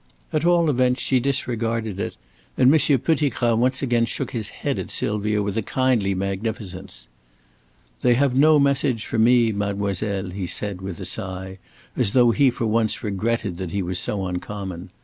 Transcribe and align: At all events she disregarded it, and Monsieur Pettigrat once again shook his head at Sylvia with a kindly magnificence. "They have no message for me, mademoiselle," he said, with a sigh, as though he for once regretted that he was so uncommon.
At 0.33 0.45
all 0.45 0.67
events 0.67 0.99
she 0.99 1.19
disregarded 1.19 1.99
it, 1.99 2.17
and 2.57 2.71
Monsieur 2.71 2.97
Pettigrat 2.97 3.55
once 3.59 3.83
again 3.83 4.05
shook 4.07 4.31
his 4.31 4.49
head 4.49 4.79
at 4.79 4.89
Sylvia 4.89 5.43
with 5.43 5.57
a 5.57 5.61
kindly 5.61 6.15
magnificence. 6.15 7.07
"They 8.01 8.15
have 8.15 8.35
no 8.35 8.57
message 8.57 9.05
for 9.05 9.19
me, 9.19 9.51
mademoiselle," 9.51 10.31
he 10.31 10.47
said, 10.47 10.81
with 10.81 10.99
a 10.99 11.05
sigh, 11.05 11.59
as 11.95 12.13
though 12.13 12.31
he 12.31 12.49
for 12.49 12.65
once 12.65 13.03
regretted 13.03 13.57
that 13.57 13.69
he 13.69 13.83
was 13.83 13.99
so 13.99 14.25
uncommon. 14.25 14.89